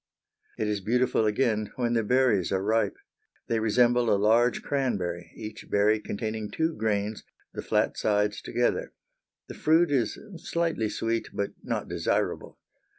It 0.57 0.67
is 0.67 0.81
beautiful 0.81 1.27
again 1.27 1.69
when 1.75 1.93
the 1.93 2.01
berries 2.03 2.51
are 2.51 2.63
ripe. 2.63 2.97
They 3.45 3.59
resemble 3.59 4.09
a 4.09 4.17
large 4.17 4.63
cranberry, 4.63 5.31
each 5.35 5.67
berry 5.69 5.99
containing 5.99 6.49
two 6.49 6.73
grains, 6.75 7.23
the 7.53 7.61
flat 7.61 7.99
sides 7.99 8.41
together. 8.41 8.93
The 9.47 9.53
fruit 9.53 9.91
is 9.91 10.17
slightly 10.37 10.89
sweet 10.89 11.29
but 11.31 11.51
not 11.61 11.87
desirable. 11.87 12.57